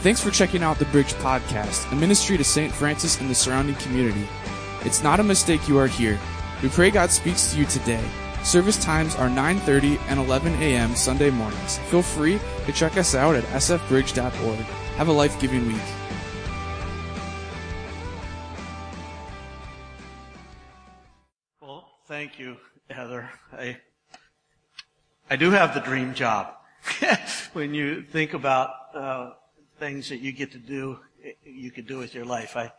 [0.00, 2.72] Thanks for checking out the Bridge Podcast, a ministry to St.
[2.72, 4.28] Francis and the surrounding community.
[4.82, 6.20] It's not a mistake you are here.
[6.62, 8.04] We pray God speaks to you today.
[8.44, 10.94] Service times are 9:30 and 11 a.m.
[10.94, 11.78] Sunday mornings.
[11.90, 14.58] Feel free to check us out at sfbridge.org.
[14.96, 15.82] Have a life-giving week.
[21.60, 22.56] Well, thank you,
[22.88, 23.28] Heather.
[23.52, 23.78] I,
[25.28, 26.54] I do have the dream job.
[27.52, 29.30] when you think about uh,
[29.78, 30.98] things that you get to do,
[31.44, 32.72] you could do with your life, I,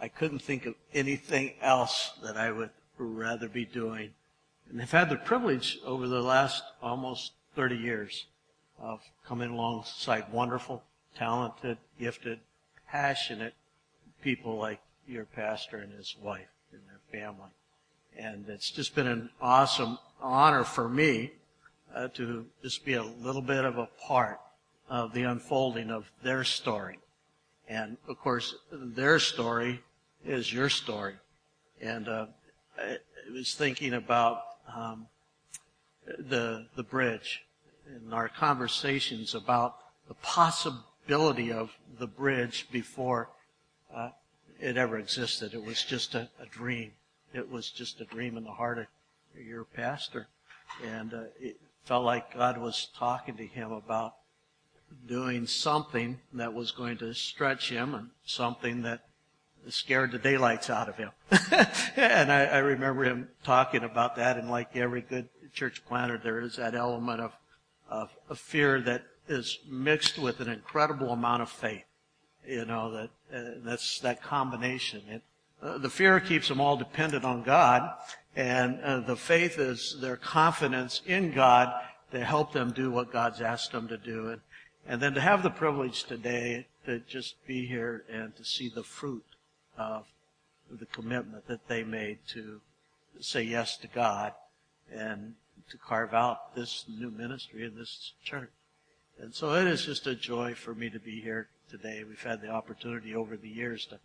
[0.00, 4.10] I couldn't think of anything else that I would rather be doing.
[4.70, 8.26] And I've had the privilege over the last almost 30 years
[8.80, 10.82] of coming alongside wonderful,
[11.16, 12.40] talented, gifted,
[12.88, 13.54] passionate
[14.22, 17.50] people like your pastor and his wife and their family.
[18.16, 21.32] And it's just been an awesome honor for me
[21.94, 24.40] uh, to just be a little bit of a part
[24.88, 26.98] of the unfolding of their story.
[27.68, 29.82] And of course, their story
[30.24, 31.14] is your story.
[31.80, 32.26] And uh,
[32.78, 32.98] I
[33.32, 34.42] was thinking about
[34.74, 35.06] um,
[36.18, 37.44] the the bridge
[37.86, 39.76] and our conversations about
[40.08, 43.28] the possibility of the bridge before
[43.94, 44.10] uh,
[44.60, 45.54] it ever existed.
[45.54, 46.92] It was just a, a, dream.
[47.32, 48.86] It was just a dream in the heart of
[49.40, 50.26] your pastor,
[50.84, 54.14] and uh, it felt like God was talking to him about
[55.06, 59.00] doing something that was going to stretch him and something that
[59.68, 61.10] scared the daylights out of him.
[61.96, 64.36] and I, I, remember him talking about that.
[64.36, 67.32] And like every good church planter, there is that element of,
[67.88, 71.84] of, of fear that is mixed with an incredible amount of faith.
[72.46, 75.02] You know, that, uh, that's that combination.
[75.08, 75.22] It,
[75.60, 77.90] uh, the fear keeps them all dependent on God,
[78.36, 81.72] and uh, the faith is their confidence in God
[82.12, 84.28] to help them do what God's asked them to do.
[84.28, 84.40] And,
[84.88, 88.82] and then to have the privilege today to just be here and to see the
[88.82, 89.24] fruit
[89.76, 90.06] of
[90.70, 92.60] the commitment that they made to
[93.20, 94.32] say yes to God
[94.90, 95.34] and
[95.70, 98.50] to carve out this new ministry in this church.
[99.20, 102.02] And so it is just a joy for me to be here today.
[102.08, 103.98] We've had the opportunity over the years to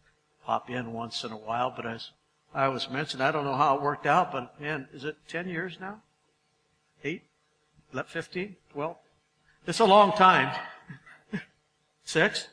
[0.46, 2.10] pop in once in a while, but as
[2.54, 5.48] I was mentioned, I don't know how it worked out, but man, is it 10
[5.48, 6.02] years now?
[7.06, 7.24] Eight?
[7.94, 8.58] 15?
[8.74, 8.98] 12?
[9.66, 10.54] It's a long time.
[12.04, 12.48] Six?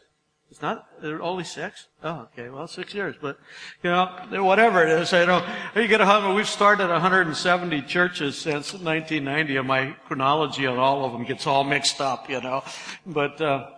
[0.50, 1.86] It's not, only six?
[2.02, 2.48] Oh, okay.
[2.48, 3.14] Well, six years.
[3.20, 3.38] But,
[3.84, 8.36] you know, whatever it is, you know, you get a hundred, we've started 170 churches
[8.36, 12.64] since 1990 and my chronology on all of them gets all mixed up, you know.
[13.06, 13.70] But, uh,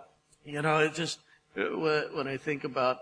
[0.45, 1.19] you know, it just,
[1.53, 2.97] when I think about,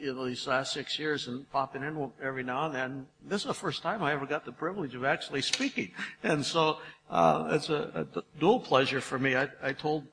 [0.00, 3.48] you know, these last six years and popping in every now and then, this is
[3.48, 5.92] the first time I ever got the privilege of actually speaking.
[6.22, 6.78] And so,
[7.10, 9.36] uh, it's a, a dual pleasure for me.
[9.36, 10.04] I, I told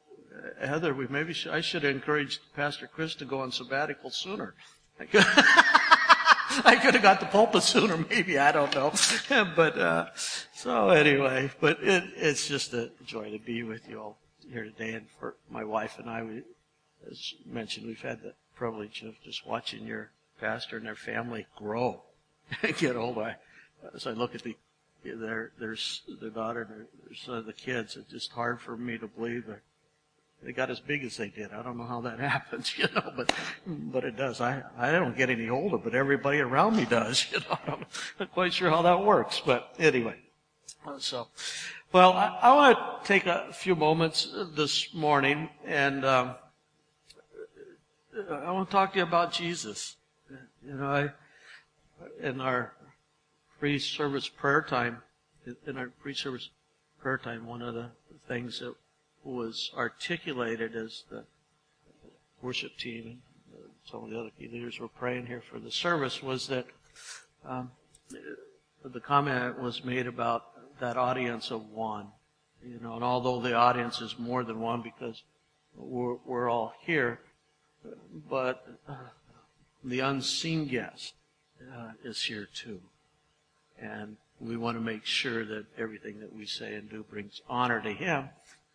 [0.59, 4.56] Heather, we maybe I should have encouraged Pastor Chris to go on sabbatical sooner.
[5.00, 5.25] I could,
[6.66, 8.94] I could have got the pulpit sooner, maybe I don't know.
[9.56, 10.07] but uh,
[10.53, 14.18] so anyway, but it, it's just a joy to be with you all
[14.50, 16.44] here today, and for my wife and I, we,
[17.09, 22.01] as mentioned, we've had the privilege of just watching your pastor and their family grow
[22.77, 23.35] get older.
[23.93, 24.55] As I look at the
[25.03, 25.75] their their
[26.19, 29.59] their daughter and their son, the kids, it's just hard for me to believe that
[30.41, 31.51] they got as big as they did.
[31.51, 33.31] I don't know how that happens, you know, but
[33.65, 34.41] but it does.
[34.41, 37.25] I I don't get any older, but everybody around me does.
[37.33, 37.85] You know, I'm
[38.19, 40.15] not quite sure how that works, but anyway.
[40.99, 41.27] So,
[41.91, 46.35] well, I, I want to take a few moments this morning, and um,
[48.15, 49.97] I want to talk to you about Jesus.
[50.65, 51.09] You know, I
[52.21, 52.73] in our
[53.59, 55.01] pre-service prayer time,
[55.65, 56.49] in our pre-service
[57.01, 57.89] prayer time, one of the
[58.27, 58.73] things that
[59.23, 61.23] was articulated as the
[62.41, 63.21] worship team
[63.53, 66.65] and some of the other key leaders were praying here for the service was that
[67.45, 67.71] um,
[68.83, 70.45] the comment was made about
[70.79, 72.07] that audience of one.
[72.65, 75.21] You know, and although the audience is more than one because
[75.75, 77.19] we're, we're all here,
[78.29, 78.95] but uh,
[79.83, 81.13] the unseen guest
[81.73, 82.81] uh, is here too.
[83.79, 87.81] And we want to make sure that everything that we say and do brings honor
[87.81, 88.29] to Him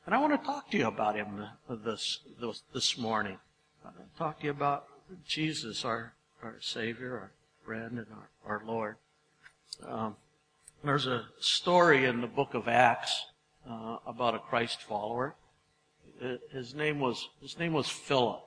[0.07, 3.39] and I want to talk to you about him this, this, this morning.
[3.85, 4.87] I want to talk to you about
[5.27, 7.31] Jesus, our, our Savior, our
[7.65, 8.97] friend, and our, our Lord.
[9.87, 10.17] Um,
[10.83, 13.27] there's a story in the book of Acts
[13.71, 15.35] uh, about a Christ follower.
[16.51, 18.43] His name was his name was Philip,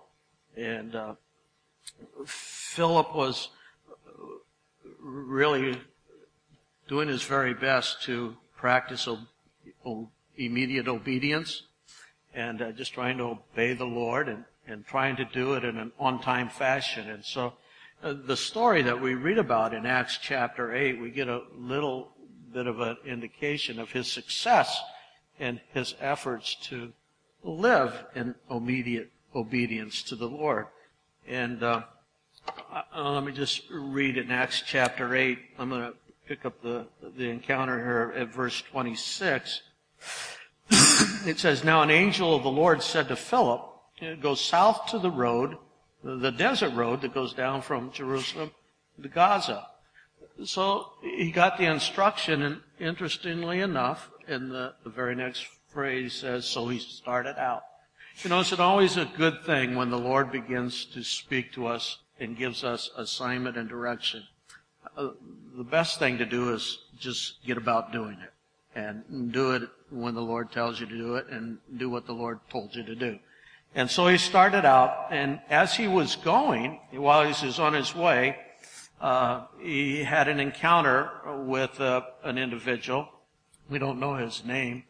[0.55, 1.15] and uh,
[2.25, 3.49] Philip was
[4.99, 5.79] really
[6.87, 9.07] doing his very best to practice
[10.37, 11.63] immediate obedience.
[12.33, 15.77] and uh, just trying to obey the Lord and, and trying to do it in
[15.77, 17.09] an on-time fashion.
[17.09, 17.53] And so
[18.03, 22.11] uh, the story that we read about in Acts chapter 8, we get a little
[22.51, 24.81] bit of an indication of his success
[25.39, 26.93] in his efforts to
[27.43, 30.67] live in immediate obedience to the Lord.
[31.27, 31.83] And uh,
[32.95, 35.39] uh, let me just read in Acts chapter 8.
[35.57, 35.93] I'm going to
[36.27, 36.85] pick up the,
[37.17, 39.61] the encounter here at verse 26.
[41.25, 43.61] it says, Now an angel of the Lord said to Philip,
[44.21, 45.57] Go south to the road,
[46.03, 48.51] the desert road that goes down from Jerusalem
[49.01, 49.67] to Gaza.
[50.43, 56.45] So he got the instruction, and interestingly enough, in the, the very next phrase says,
[56.45, 57.63] So he started out.
[58.21, 61.97] You know, it's always a good thing when the Lord begins to speak to us
[62.19, 64.23] and gives us assignment and direction.
[64.95, 65.09] Uh,
[65.57, 68.31] the best thing to do is just get about doing it
[68.75, 72.13] and do it when the Lord tells you to do it and do what the
[72.13, 73.19] Lord told you to do.
[73.75, 77.93] And so he started out, and as he was going, while he was on his
[77.95, 78.37] way,
[79.01, 81.09] uh, he had an encounter
[81.45, 83.09] with uh, an individual.
[83.69, 84.83] We don't know his name.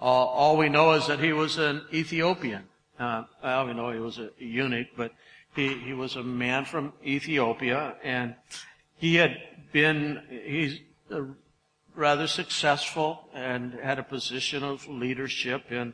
[0.00, 2.64] Uh, all we know is that he was an Ethiopian.
[2.98, 5.12] Uh, well, we know he was a eunuch, but
[5.54, 8.34] he, he was a man from Ethiopia, and
[8.96, 9.36] he had
[9.72, 10.80] been, he's
[11.94, 15.92] rather successful and had a position of leadership in,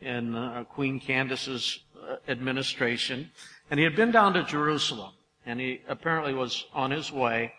[0.00, 3.30] in uh, Queen Candace's uh, administration.
[3.70, 5.12] And he had been down to Jerusalem,
[5.46, 7.52] and he apparently was on his way,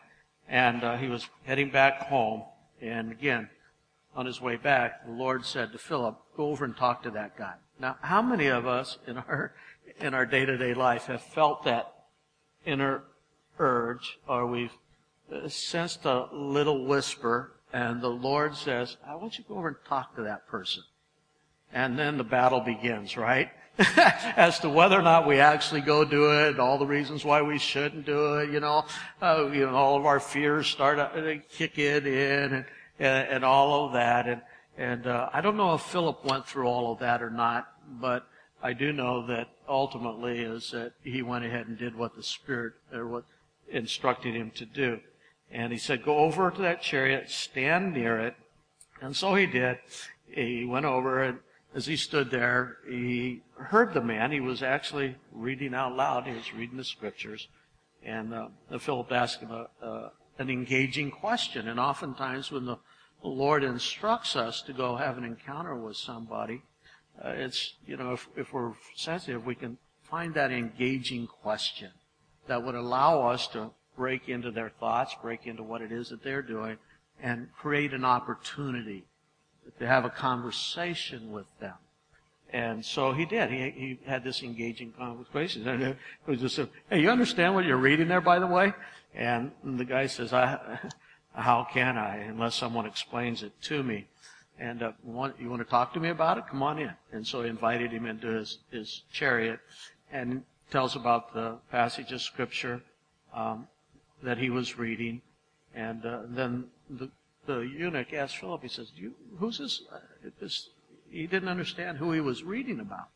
[0.49, 2.43] and uh, he was heading back home.
[2.81, 3.49] And again,
[4.15, 7.37] on his way back, the Lord said to Philip, go over and talk to that
[7.37, 7.53] guy.
[7.79, 9.53] Now, how many of us in our
[9.99, 11.93] in our day-to-day life have felt that
[12.65, 13.03] inner
[13.59, 14.73] urge or we've
[15.31, 19.67] uh, sensed a little whisper and the Lord says, I want you to go over
[19.69, 20.83] and talk to that person.
[21.73, 23.49] And then the battle begins, right?
[23.77, 27.57] As to whether or not we actually go do it, all the reasons why we
[27.57, 28.85] shouldn't do it, you know,
[29.21, 32.65] uh, you know, all of our fears start to kick it in and,
[32.99, 34.27] and, and all of that.
[34.27, 34.41] And,
[34.77, 37.67] and, uh, I don't know if Philip went through all of that or not,
[37.99, 38.27] but
[38.61, 42.73] I do know that ultimately is that he went ahead and did what the Spirit
[42.93, 43.25] or what
[43.69, 44.99] instructed him to do.
[45.51, 48.35] And he said, go over to that chariot, stand near it.
[49.01, 49.77] And so he did.
[50.27, 51.39] He went over and
[51.75, 54.31] as he stood there, he heard the man.
[54.31, 56.25] He was actually reading out loud.
[56.25, 57.49] He was reading the scriptures.
[58.01, 58.47] And uh,
[58.79, 61.67] Philip asked him a, uh, an engaging question.
[61.67, 62.77] And oftentimes when the
[63.23, 66.61] Lord instructs us to go have an encounter with somebody,
[67.23, 71.91] uh, it's, you know, if, if we're sensitive, we can find that engaging question
[72.47, 76.23] that would allow us to break into their thoughts, break into what it is that
[76.23, 76.77] they're doing,
[77.21, 79.05] and create an opportunity
[79.79, 81.75] to have a conversation with them.
[82.55, 83.51] And so he did.
[83.51, 85.67] He, he had this engaging conversation.
[85.67, 88.73] And it was just, a, hey, you understand what you're reading there, by the way?
[89.13, 90.79] And the guy says, I,
[91.33, 94.07] how can I, unless someone explains it to me?
[94.57, 96.45] And uh, want, you want to talk to me about it?
[96.49, 96.93] Come on in.
[97.11, 99.59] And so he invited him into his, his chariot
[100.09, 100.41] and
[100.71, 102.81] tells about the passage of scripture
[103.33, 103.67] um,
[104.23, 105.21] that he was reading.
[105.73, 107.09] And uh, then the,
[107.47, 109.99] the eunuch asked Philip, he says, you, who's this, uh,
[110.39, 110.69] this?
[111.09, 113.09] He didn't understand who he was reading about.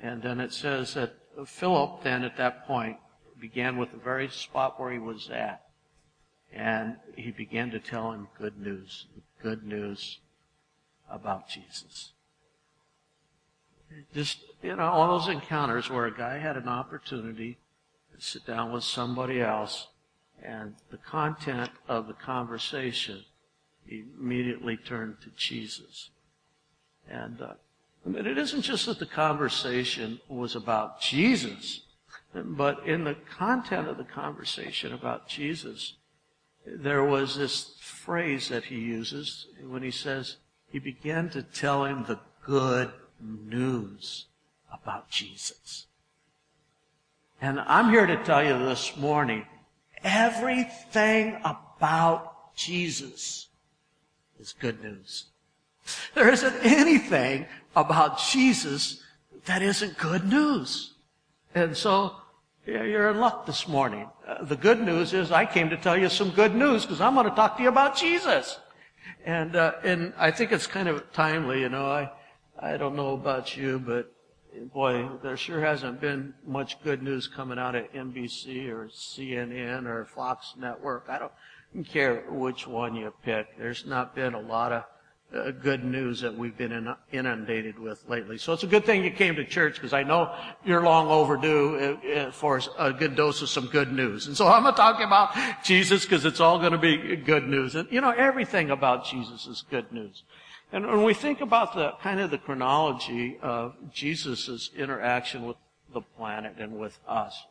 [0.00, 1.14] And then it says that
[1.46, 2.96] Philip then at that point
[3.40, 5.62] began with the very spot where he was at.
[6.52, 9.06] And he began to tell him good news,
[9.42, 10.18] good news
[11.08, 12.12] about Jesus.
[14.14, 17.58] Just, you know, all those encounters where a guy had an opportunity
[18.14, 19.88] to sit down with somebody else
[20.42, 23.24] and the content of the conversation
[23.88, 26.10] immediately turned to Jesus.
[27.10, 27.54] And uh,
[28.06, 31.82] it isn't just that the conversation was about Jesus,
[32.32, 35.96] but in the content of the conversation about Jesus,
[36.64, 40.36] there was this phrase that he uses when he says,
[40.70, 44.26] he began to tell him the good news
[44.72, 45.86] about Jesus.
[47.40, 49.46] And I'm here to tell you this morning,
[50.04, 53.48] everything about Jesus
[54.38, 55.26] is good news.
[56.14, 59.02] There isn't anything about Jesus
[59.46, 60.94] that isn't good news.
[61.54, 62.16] And so,
[62.66, 64.08] you're in luck this morning.
[64.26, 67.14] Uh, the good news is I came to tell you some good news because I'm
[67.14, 68.58] going to talk to you about Jesus.
[69.24, 72.10] And, uh, and I think it's kind of timely, you know, I,
[72.58, 74.12] I don't know about you, but
[74.72, 80.04] boy, there sure hasn't been much good news coming out of NBC or CNN or
[80.04, 81.06] Fox Network.
[81.08, 83.58] I don't care which one you pick.
[83.58, 84.84] There's not been a lot of
[85.34, 88.36] uh, good news that we've been inundated with lately.
[88.36, 90.34] So it's a good thing you came to church because I know
[90.64, 94.26] you're long overdue uh, uh, for a good dose of some good news.
[94.26, 97.46] And so I'm going to talk about Jesus because it's all going to be good
[97.48, 97.74] news.
[97.74, 100.24] And you know, everything about Jesus is good news.
[100.72, 105.56] And when we think about the kind of the chronology of Jesus' interaction with
[105.92, 107.44] the planet and with us,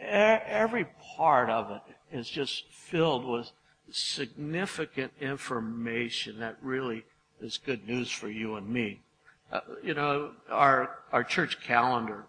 [0.00, 0.86] every
[1.16, 1.82] part of it
[2.16, 3.50] is just filled with
[3.90, 7.04] significant information that really
[7.40, 9.00] is good news for you and me.
[9.50, 12.24] Uh, you know, our, our church calendar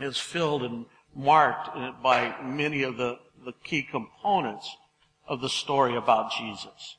[0.00, 0.84] is filled and
[1.14, 1.70] marked
[2.02, 4.76] by many of the, the key components
[5.26, 6.96] of the story about Jesus.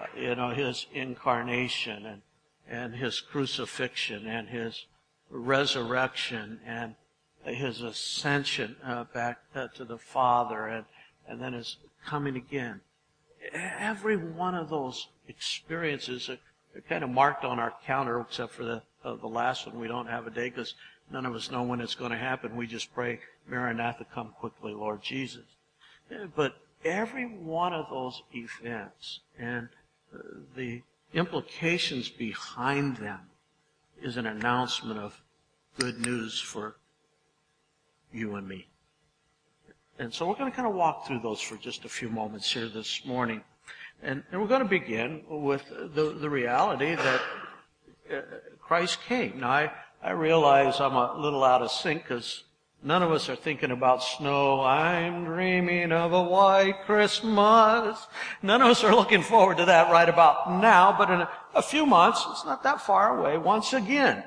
[0.00, 2.22] Uh, you know, his incarnation and,
[2.68, 4.86] and his crucifixion and his
[5.30, 6.94] resurrection and
[7.44, 10.84] his ascension uh, back uh, to the Father and,
[11.28, 12.80] and then his coming again.
[13.52, 16.38] Every one of those experiences are,
[16.76, 19.78] are kind of marked on our counter, except for the, uh, the last one.
[19.78, 20.74] We don't have a day because
[21.10, 22.56] none of us know when it's going to happen.
[22.56, 25.44] We just pray, Maranatha, come quickly, Lord Jesus.
[26.36, 29.68] But every one of those events and
[30.14, 30.18] uh,
[30.56, 30.82] the
[31.14, 33.20] implications behind them
[34.00, 35.20] is an announcement of
[35.78, 36.76] good news for
[38.12, 38.66] you and me.
[40.02, 42.52] And so we're going to kind of walk through those for just a few moments
[42.52, 43.40] here this morning.
[44.02, 45.62] And, and we're going to begin with
[45.94, 47.20] the, the reality that
[48.12, 48.20] uh,
[48.60, 49.38] Christ came.
[49.38, 52.42] Now, I, I realize I'm a little out of sync because
[52.82, 54.60] none of us are thinking about snow.
[54.62, 58.04] I'm dreaming of a white Christmas.
[58.42, 61.62] None of us are looking forward to that right about now, but in a, a
[61.62, 64.24] few months, it's not that far away, once again,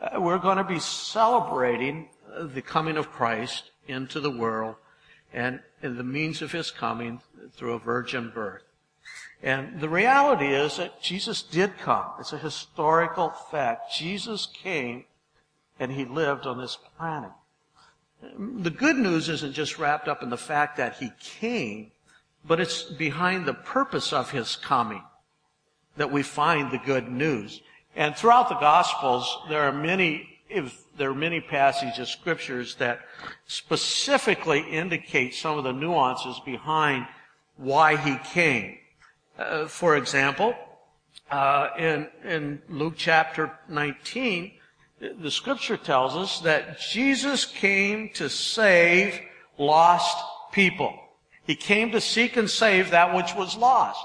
[0.00, 2.08] uh, we're going to be celebrating
[2.40, 4.74] the coming of Christ into the world
[5.32, 7.20] and, and the means of his coming
[7.52, 8.62] through a virgin birth.
[9.42, 12.06] And the reality is that Jesus did come.
[12.20, 13.92] It's a historical fact.
[13.92, 15.04] Jesus came
[15.80, 17.32] and he lived on this planet.
[18.38, 21.90] The good news isn't just wrapped up in the fact that he came,
[22.44, 25.02] but it's behind the purpose of his coming
[25.96, 27.62] that we find the good news.
[27.96, 33.00] And throughout the Gospels, there are many if there are many passages of scriptures that
[33.46, 37.06] specifically indicate some of the nuances behind
[37.56, 38.78] why he came.
[39.38, 40.54] Uh, for example,
[41.30, 44.52] uh, in in Luke chapter 19,
[45.20, 49.18] the scripture tells us that Jesus came to save
[49.58, 50.16] lost
[50.52, 50.98] people.
[51.44, 54.04] He came to seek and save that which was lost.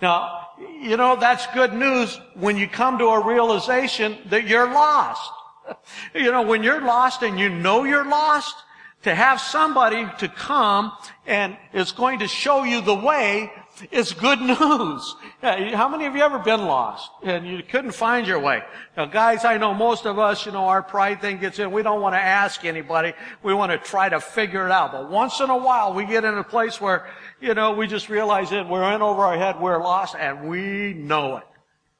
[0.00, 0.48] Now,
[0.80, 5.30] you know, that's good news when you come to a realization that you're lost.
[6.14, 8.54] you know, when you're lost and you know you're lost,
[9.02, 10.92] to have somebody to come
[11.26, 13.50] and is going to show you the way
[13.90, 15.16] is good news.
[15.42, 18.62] How many of you ever been lost and you couldn't find your way?
[18.96, 21.72] Now guys, I know most of us, you know, our pride thing gets in.
[21.72, 23.12] We don't want to ask anybody.
[23.42, 24.92] We want to try to figure it out.
[24.92, 27.08] But once in a while we get in a place where,
[27.40, 30.94] you know, we just realize that we're in over our head, we're lost and we
[30.94, 31.44] know it.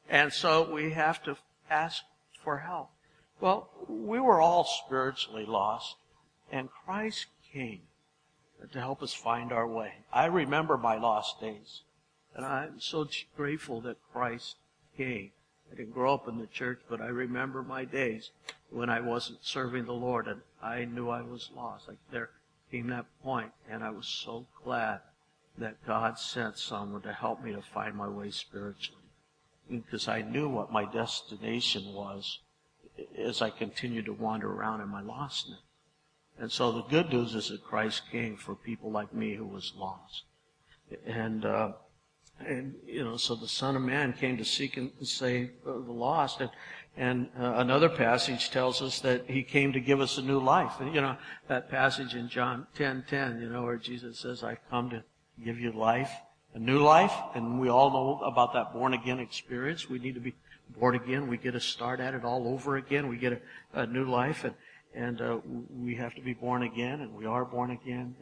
[0.09, 1.37] And so we have to
[1.69, 2.03] ask
[2.45, 2.91] for help.
[3.43, 5.97] Well, we were all spiritually lost,
[6.53, 7.81] and Christ came
[8.71, 9.95] to help us find our way.
[10.13, 11.81] I remember my lost days,
[12.37, 14.59] and I'm so grateful that Christ
[14.97, 15.33] came.
[15.73, 18.31] I didn't grow up in the church, but I remember my days
[18.71, 21.89] when I wasn't serving the Lord, and I knew I was lost.
[21.89, 22.31] Like there
[22.71, 25.01] came that point, and I was so glad
[25.59, 29.03] that God sent someone to help me to find my way spiritually,
[29.69, 32.39] because I knew what my destination was
[33.19, 35.59] as I continued to wander around in my lostness.
[36.39, 39.73] And so the good news is that Christ came for people like me who was
[39.77, 40.25] lost.
[41.07, 41.73] And, uh,
[42.41, 46.41] and, you know, so the Son of Man came to seek and save the lost.
[46.41, 46.51] And,
[46.97, 50.81] and uh, another passage tells us that he came to give us a new life.
[50.81, 51.17] And, you know,
[51.49, 55.03] that passage in John 10, 10, you know, where Jesus says, I've come to
[55.45, 56.11] give you life,
[56.55, 57.15] a new life.
[57.35, 59.89] And we all know about that born again experience.
[59.89, 60.35] We need to be
[60.79, 61.29] born again.
[61.29, 63.09] We get a start at it all over again.
[63.09, 63.33] We get
[63.75, 64.55] a, a new life, and
[64.95, 65.39] and uh,
[65.71, 68.15] we have to be born again, and we are born again.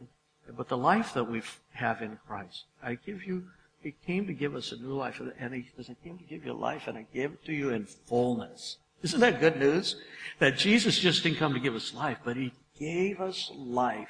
[0.55, 1.41] But the life that we
[1.73, 3.45] have in Christ, I give you.
[3.81, 6.45] He came to give us a new life, and He says, "I came to give
[6.45, 9.95] you life, and I gave it to you in fullness." Isn't that good news?
[10.37, 14.09] That Jesus just didn't come to give us life, but He gave us life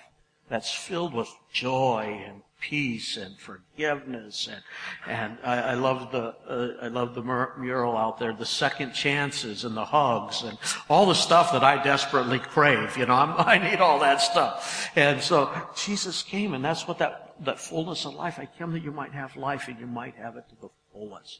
[0.52, 4.62] that's filled with joy and peace and forgiveness and
[5.08, 9.64] and I, I love the uh, I love the mural out there, the second chances
[9.64, 10.58] and the hugs and
[10.90, 12.98] all the stuff that I desperately crave.
[12.98, 14.92] You know, I'm, i need all that stuff.
[14.96, 18.38] And so Jesus came, and that's what that that fullness of life.
[18.38, 21.40] I came that you might have life and you might have it to the fullest.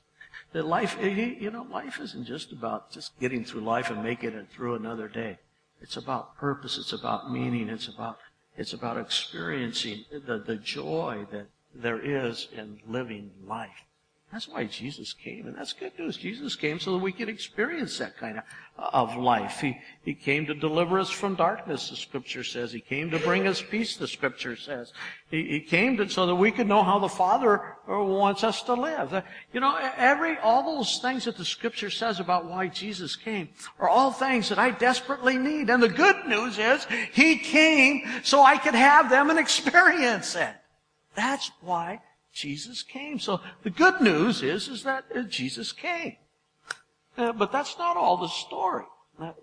[0.54, 4.48] That life, you know, life isn't just about just getting through life and making it
[4.50, 5.38] through another day.
[5.82, 6.78] It's about purpose.
[6.78, 7.68] It's about meaning.
[7.68, 8.20] It's about,
[8.58, 13.86] it's about experiencing the, the joy that there is in living life.
[14.32, 16.16] That's why Jesus came, and that's good news.
[16.16, 18.44] Jesus came so that we could experience that kind of,
[18.78, 19.60] of life.
[19.60, 22.72] He, he came to deliver us from darkness, the scripture says.
[22.72, 24.94] He came to bring us peace, the scripture says.
[25.30, 28.64] He, he came to, so that we could know how the Father uh, wants us
[28.64, 29.22] to live.
[29.52, 33.90] You know, every, all those things that the scripture says about why Jesus came are
[33.90, 35.70] all things that I desperately need.
[35.70, 40.56] And the good news is, He came so I could have them and experience it.
[41.16, 42.00] That's why
[42.34, 43.20] Jesus came.
[43.20, 46.16] So the good news is, is that uh, Jesus came.
[47.18, 48.86] Uh, but that's not all the story.
[49.20, 49.34] Uh,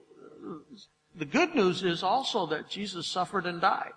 [1.14, 3.92] the good news is also that Jesus suffered and died.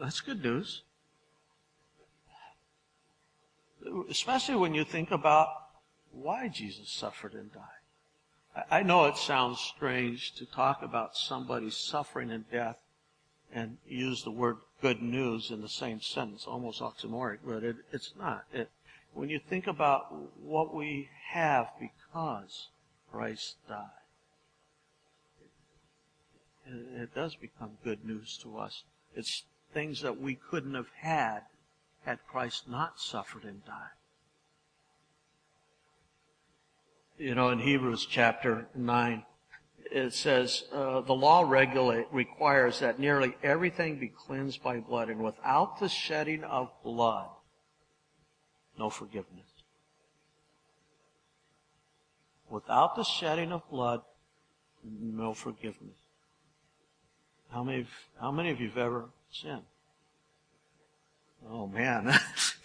[0.00, 0.82] That's good news.
[4.10, 5.48] Especially when you think about
[6.12, 8.64] why Jesus suffered and died.
[8.70, 12.78] I know it sounds strange to talk about somebody's suffering and death
[13.52, 18.12] and use the word good news in the same sentence, almost oxymoric, but it, it's
[18.18, 18.44] not.
[18.52, 18.70] It,
[19.14, 22.68] when you think about what we have because
[23.10, 23.86] Christ died,
[26.66, 28.84] it, it does become good news to us.
[29.14, 31.42] It's things that we couldn't have had
[32.04, 33.96] had Christ not suffered and died.
[37.18, 39.24] You know, in Hebrews chapter 9,
[39.90, 45.20] it says uh, the law regulate requires that nearly everything be cleansed by blood, and
[45.20, 47.28] without the shedding of blood,
[48.78, 49.46] no forgiveness.
[52.48, 54.02] Without the shedding of blood,
[54.84, 55.96] no forgiveness.
[57.50, 57.86] How many?
[58.20, 59.62] How many of you've ever sinned?
[61.48, 62.12] Oh man,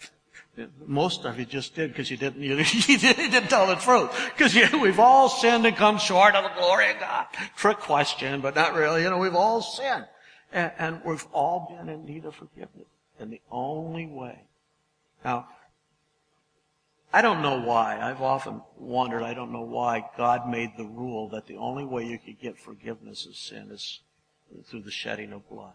[0.86, 4.10] Most of you just did because you didn't, you, you didn't tell the truth.
[4.36, 7.26] Because we've all sinned and come short of the glory of God.
[7.56, 9.02] Trick question, but not really.
[9.02, 10.06] You know, we've all sinned.
[10.52, 12.86] And, and we've all been in need of forgiveness.
[13.18, 14.44] And the only way.
[15.24, 15.48] Now,
[17.12, 17.98] I don't know why.
[18.00, 22.04] I've often wondered, I don't know why God made the rule that the only way
[22.04, 24.00] you could get forgiveness of sin is
[24.66, 25.72] through the shedding of blood.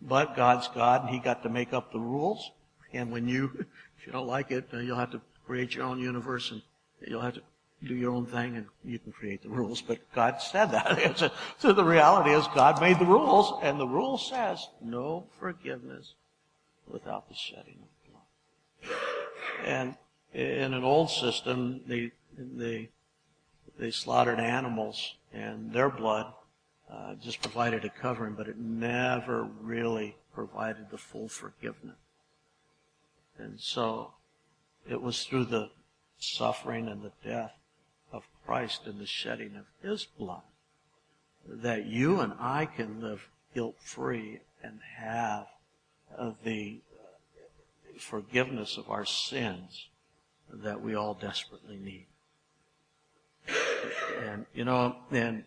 [0.00, 2.50] But God's God, and He got to make up the rules.
[2.92, 3.66] And when you,
[3.98, 6.62] if you don't like it, uh, you'll have to create your own universe and
[7.06, 7.42] you'll have to
[7.84, 9.80] do your own thing and you can create the rules.
[9.80, 11.32] But God said that.
[11.58, 16.14] so the reality is God made the rules and the rule says no forgiveness
[16.86, 18.96] without the shedding of blood.
[19.66, 19.96] And
[20.32, 22.88] in an old system, they, they,
[23.78, 26.32] they slaughtered animals and their blood
[26.90, 31.96] uh, just provided a covering, but it never really provided the full forgiveness.
[33.38, 34.12] And so
[34.88, 35.70] it was through the
[36.18, 37.54] suffering and the death
[38.12, 40.42] of Christ and the shedding of his blood
[41.46, 45.46] that you and I can live guilt free and have
[46.16, 46.80] uh, the
[47.98, 49.88] forgiveness of our sins
[50.52, 52.06] that we all desperately need.
[54.24, 55.44] And, you know, in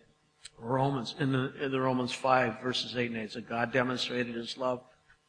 [0.58, 4.56] Romans, in the, in the Romans 5 verses 8 and 8, said God demonstrated his
[4.58, 4.80] love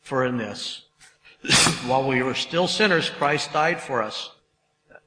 [0.01, 0.86] for in this,
[1.85, 4.31] while we were still sinners, Christ died for us.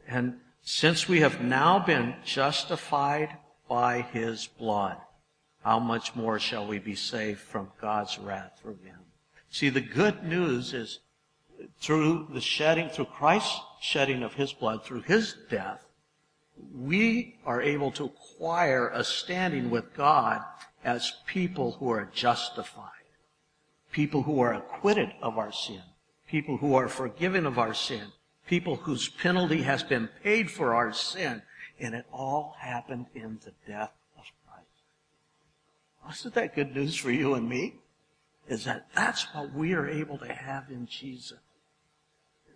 [0.08, 3.36] And since we have now been justified
[3.68, 4.96] by his blood,
[5.62, 8.98] how much more shall we be saved from God's wrath through him?
[9.50, 11.00] See, the good news is
[11.80, 15.84] through the shedding, through Christ's shedding of his blood, through his death,
[16.74, 20.42] we are able to acquire a standing with God
[20.84, 22.90] as people who are justified,
[23.92, 25.82] people who are acquitted of our sin,
[26.30, 28.12] people who are forgiven of our sin,
[28.46, 31.42] people whose penalty has been paid for our sin,
[31.80, 34.68] and it all happened in the death of Christ.
[36.06, 37.74] Wasn't that good news for you and me?
[38.48, 41.38] Is that that's what we are able to have in Jesus.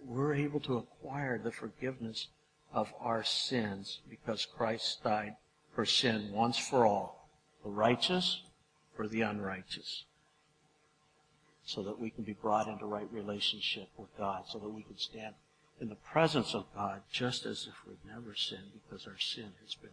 [0.04, 2.28] We're able to acquire the forgiveness
[2.72, 5.36] of our sins because Christ died
[5.74, 7.28] for sin once for all,
[7.64, 8.42] the righteous
[8.96, 10.04] for the unrighteous
[11.64, 14.98] so that we can be brought into right relationship with God, so that we can
[14.98, 15.34] stand
[15.80, 19.74] in the presence of God just as if we've never sinned because our sin has
[19.74, 19.90] been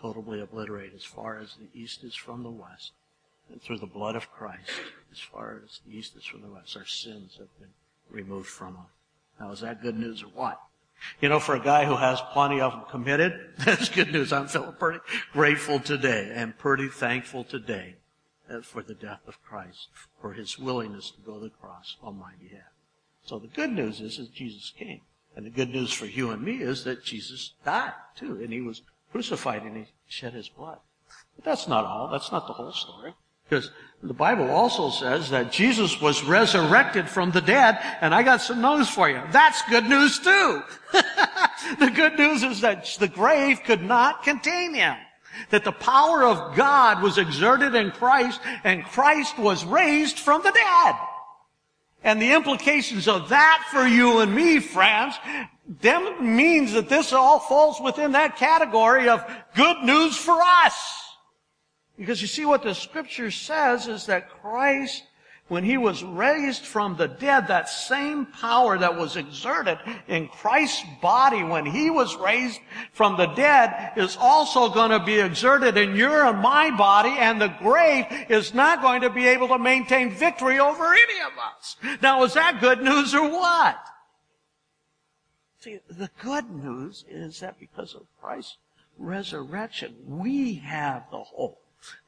[0.00, 2.92] totally obliterated as far as the east is from the west.
[3.50, 4.70] And through the blood of Christ,
[5.10, 7.70] as far as the east is from the west, our sins have been
[8.08, 8.90] removed from us.
[9.40, 10.60] Now, is that good news or what?
[11.20, 14.32] You know, for a guy who has plenty of them committed, that's good news.
[14.32, 15.00] I'm feeling pretty
[15.32, 17.96] grateful today and pretty thankful today
[18.62, 19.88] for the death of Christ,
[20.20, 22.72] for his willingness to go to the cross on my behalf.
[23.24, 25.00] So the good news is that Jesus came.
[25.36, 28.60] And the good news for you and me is that Jesus died too, and he
[28.60, 28.82] was
[29.12, 30.78] crucified and he shed his blood.
[31.36, 32.08] But that's not all.
[32.08, 33.14] That's not the whole story.
[33.48, 33.70] Because
[34.02, 38.60] the Bible also says that Jesus was resurrected from the dead, and I got some
[38.62, 39.20] news for you.
[39.32, 40.62] That's good news too.
[41.78, 44.96] the good news is that the grave could not contain him.
[45.48, 50.52] That the power of God was exerted in Christ, and Christ was raised from the
[50.52, 50.94] dead.
[52.02, 55.16] And the implications of that for you and me, friends,
[55.80, 59.24] them means that this all falls within that category of
[59.54, 60.74] good news for us.
[61.98, 65.04] Because you see what the scripture says is that Christ
[65.50, 70.84] when he was raised from the dead, that same power that was exerted in Christ's
[71.02, 72.60] body when he was raised
[72.92, 77.40] from the dead is also going to be exerted in your and my body, and
[77.40, 81.76] the grave is not going to be able to maintain victory over any of us.
[82.00, 83.76] Now, is that good news or what?
[85.58, 88.56] See, the good news is that because of Christ's
[88.96, 91.60] resurrection, we have the hope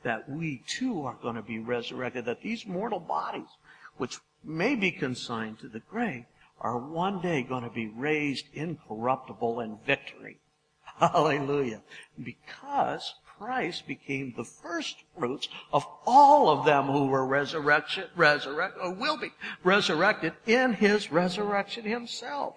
[0.02, 3.48] that we too are going to be resurrected, that these mortal bodies,
[3.96, 6.24] which may be consigned to the grave,
[6.60, 10.38] are one day going to be raised incorruptible in victory.
[10.98, 11.82] Hallelujah.
[12.22, 18.92] Because Christ became the first fruits of all of them who were resurrection, resurrect, or
[18.92, 19.32] will be
[19.64, 22.54] resurrected in his resurrection himself.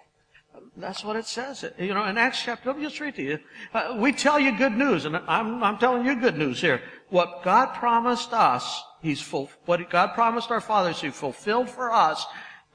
[0.76, 1.64] That's what it says.
[1.78, 3.38] You know, in Acts chapter, let me just read to you.
[3.74, 6.80] Uh, we tell you good news, and I'm, I'm telling you good news here.
[7.08, 12.26] What God promised us, He's full, what God promised our fathers, He fulfilled for us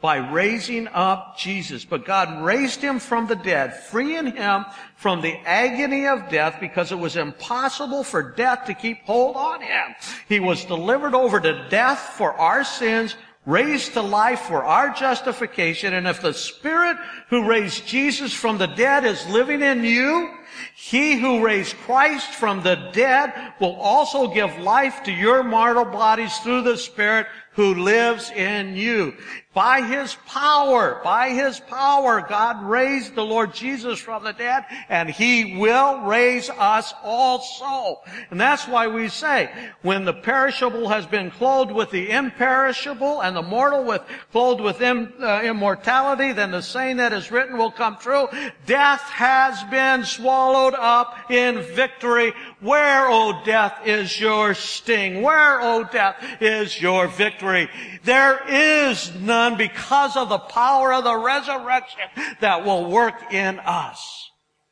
[0.02, 1.86] by raising up Jesus.
[1.86, 4.65] But God raised Him from the dead, freeing Him
[4.96, 9.62] from the agony of death because it was impossible for death to keep hold on
[9.62, 9.96] Him.
[10.28, 13.15] He was delivered over to death for our sins,
[13.46, 15.94] raised to life for our justification.
[15.94, 16.98] And if the Spirit
[17.30, 20.32] who raised Jesus from the dead is living in you,
[20.76, 26.38] he who raised Christ from the dead will also give life to your mortal bodies
[26.39, 29.13] through the Spirit who lives in you.
[29.54, 35.10] By His power, by His power, God raised the Lord Jesus from the dead, and
[35.10, 38.00] He will raise us also.
[38.30, 43.36] And that's why we say, when the perishable has been clothed with the imperishable, and
[43.36, 47.71] the mortal with, clothed with Im, uh, immortality, then the saying that is written will
[47.71, 48.30] come true.
[48.65, 52.34] Death has been swallowed up in victory.
[52.60, 55.22] Where, O death, is your sting?
[55.22, 57.70] Where, O death, is your victory?
[58.04, 62.04] There is none because of the power of the resurrection
[62.40, 64.32] that will work in us.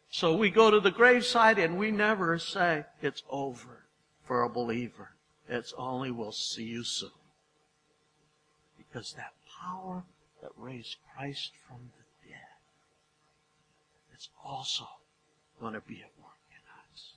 [0.09, 3.85] So we go to the graveside and we never say it's over
[4.23, 5.11] for a believer.
[5.47, 7.09] It's only we'll see you soon.
[8.77, 10.03] Because that power
[10.41, 12.37] that raised Christ from the dead
[14.15, 14.87] is also
[15.59, 17.13] going to be at work in us.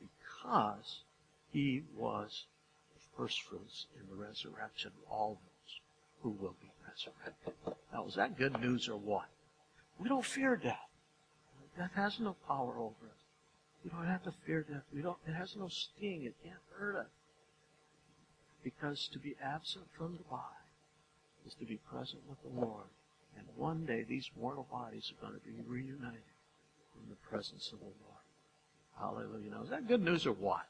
[0.00, 1.00] Because
[1.52, 2.44] he was
[2.94, 5.80] the first fruits in the resurrection of all those
[6.22, 7.54] who will be resurrected.
[7.92, 9.26] Now, is that good news or what?
[9.98, 10.78] We don't fear death.
[11.76, 13.22] Death has no power over us.
[13.84, 14.82] We don't have to fear death.
[14.92, 16.24] We don't, it has no sting.
[16.24, 17.06] It can't hurt us.
[18.64, 20.42] Because to be absent from the body
[21.46, 22.86] is to be present with the Lord.
[23.36, 26.20] And one day these mortal bodies are going to be reunited
[26.96, 27.94] in the presence of the Lord.
[28.98, 29.50] Hallelujah.
[29.50, 30.66] Now, is that good news or what?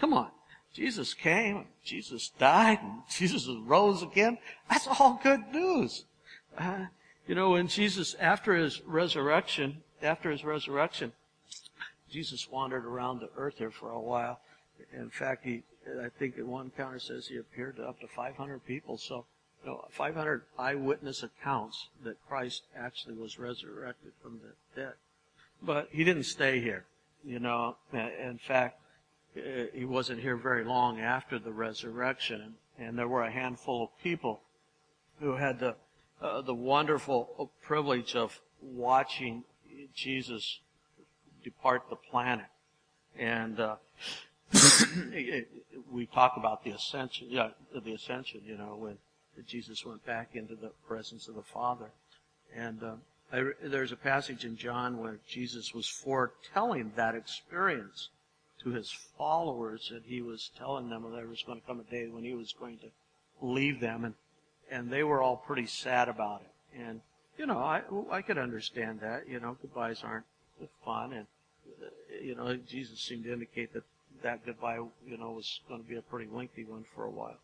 [0.00, 0.28] Come on.
[0.72, 4.38] Jesus came, Jesus died, and Jesus rose again.
[4.68, 6.04] That's all good news.
[6.56, 6.86] Uh,
[7.26, 11.12] you know, when Jesus, after his resurrection, after his resurrection,
[12.10, 14.40] Jesus wandered around the earth here for a while.
[14.92, 15.62] In fact, he,
[16.02, 18.98] I think in one counter says he appeared to up to 500 people.
[18.98, 19.26] So,
[19.62, 24.94] you know, 500 eyewitness accounts that Christ actually was resurrected from the dead.
[25.62, 26.84] But he didn't stay here.
[27.24, 28.80] You know, in fact,
[29.74, 34.40] he wasn't here very long after the resurrection, and there were a handful of people
[35.20, 35.76] who had the
[36.20, 39.42] uh, the wonderful privilege of watching
[39.94, 40.60] Jesus
[41.42, 42.46] depart the planet,
[43.18, 43.76] and uh,
[45.90, 48.42] we talk about the ascension, yeah, the ascension.
[48.44, 48.98] You know, when
[49.46, 51.90] Jesus went back into the presence of the Father,
[52.54, 52.94] and I,
[53.30, 58.08] there's a passage in John where Jesus was foretelling that experience
[58.62, 61.90] to his followers that he was telling them that there was going to come a
[61.90, 62.86] day when he was going to
[63.40, 64.14] leave them and
[64.70, 66.80] and they were all pretty sad about it.
[66.80, 67.00] And
[67.40, 70.26] you know i i could understand that you know goodbyes aren't
[70.84, 71.26] fun and
[71.82, 71.86] uh,
[72.22, 73.82] you know jesus seemed to indicate that
[74.22, 77.38] that goodbye you know was going to be a pretty lengthy one for a while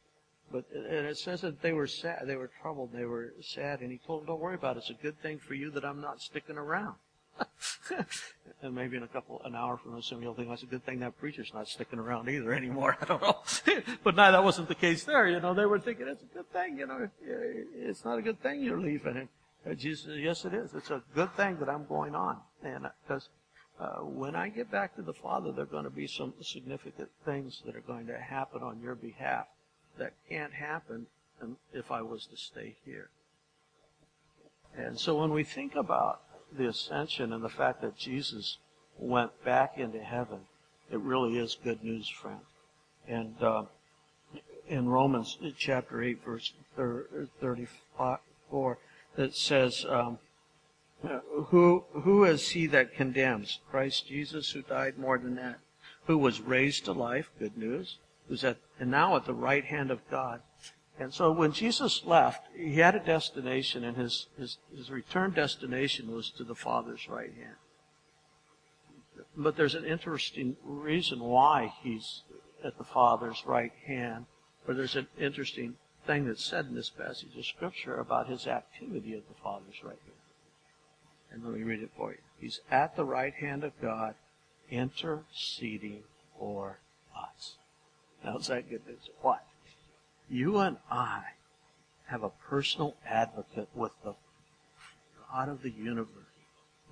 [0.53, 3.91] But and it says that they were sad, they were troubled, they were sad, and
[3.91, 4.81] he told them, "Don't worry about it.
[4.81, 6.95] It's a good thing for you that I'm not sticking around."
[8.63, 10.85] and maybe in a couple, an hour from now, some you'll think that's a good
[10.85, 12.97] thing that preacher's not sticking around either anymore.
[13.03, 13.39] I don't know.
[14.05, 15.29] but no, that wasn't the case there.
[15.29, 16.79] You know, they were thinking it's a good thing.
[16.79, 17.09] You know,
[17.75, 19.17] it's not a good thing you're leaving.
[19.17, 19.29] And
[19.71, 20.75] uh, Jesus said, yes, it is.
[20.75, 22.39] It's a good thing that I'm going on.
[22.63, 23.29] And because
[23.79, 27.11] uh, when I get back to the Father, there are going to be some significant
[27.25, 29.47] things that are going to happen on your behalf
[29.99, 31.07] that can't happen
[31.73, 33.09] if I was to stay here.
[34.77, 36.21] And so when we think about
[36.53, 38.59] the ascension and the fact that Jesus
[38.99, 40.41] went back into heaven,
[40.91, 42.41] it really is good news, friend.
[43.09, 43.65] And uh,
[44.69, 48.79] in Romans chapter 8, verse 34,
[49.17, 50.19] it says, um,
[51.03, 53.61] who, who is he that condemns?
[53.71, 55.59] Christ Jesus, who died more than that,
[56.07, 59.91] who was raised to life, good news, who's at, and now at the right hand
[59.91, 60.41] of God.
[60.99, 66.11] And so when Jesus left, he had a destination, and his, his, his return destination
[66.15, 67.57] was to the Father's right hand.
[69.37, 72.23] But there's an interesting reason why he's
[72.65, 74.25] at the Father's right hand,
[74.67, 79.13] or there's an interesting thing that's said in this passage of Scripture about his activity
[79.15, 80.17] at the Father's right hand.
[81.31, 82.19] And let me read it for you.
[82.39, 84.15] He's at the right hand of God,
[84.71, 86.05] interceding
[86.39, 86.79] for
[87.15, 87.57] us.
[88.27, 89.09] Now, is that good news?
[89.23, 89.47] What?
[90.29, 91.23] You and I
[92.07, 94.15] have a personal advocate with the
[95.31, 96.09] God of the universe,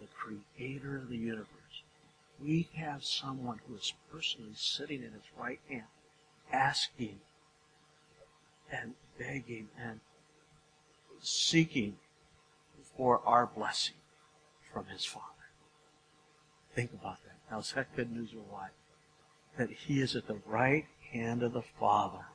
[0.00, 1.48] the creator of the universe.
[2.40, 5.86] We have someone who is personally sitting in his right hand,
[6.52, 7.18] asking
[8.70, 9.98] and begging and
[11.20, 11.96] seeking
[12.96, 13.96] for our blessing
[14.72, 15.26] from his Father.
[16.76, 17.38] Think about that.
[17.50, 18.70] Now, is that good news or what?
[19.58, 22.26] That he is at the right hand of the Father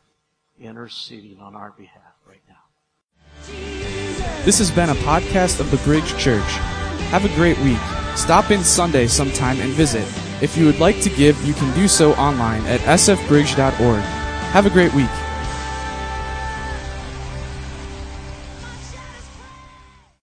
[0.59, 2.55] interceding on our behalf right now.
[4.45, 6.49] This has been a podcast of the Bridge Church.
[7.11, 7.79] Have a great week.
[8.15, 10.05] Stop in Sunday sometime and visit.
[10.41, 14.01] If you would like to give, you can do so online at sfbridge.org.
[14.51, 15.09] Have a great week.